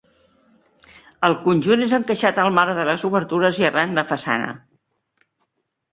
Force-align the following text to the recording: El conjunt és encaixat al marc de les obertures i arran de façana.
El 1.27 1.35
conjunt 1.43 1.83
és 1.87 1.93
encaixat 1.99 2.41
al 2.45 2.51
marc 2.61 2.73
de 2.79 2.87
les 2.91 3.07
obertures 3.11 3.63
i 3.63 3.69
arran 3.69 3.95
de 3.99 4.09
façana. 4.13 4.49